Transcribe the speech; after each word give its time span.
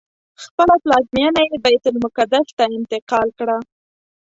خپله 0.43 0.75
پلازمینه 0.83 1.41
یې 1.49 1.57
بیت 1.65 1.83
المقدس 1.89 2.47
ته 2.57 2.63
انتقال 2.77 3.27
کړه. 3.39 3.57